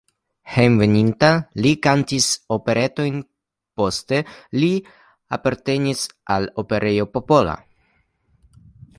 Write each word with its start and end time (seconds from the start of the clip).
Hejmenveninta 0.51 1.27
li 1.65 1.73
komence 1.73 1.81
kantis 1.87 2.29
operetojn, 2.55 3.19
poste 3.81 4.21
li 4.59 4.69
apartenis 5.37 6.01
al 6.37 6.49
Operejo 6.63 7.07
Popola. 7.19 7.53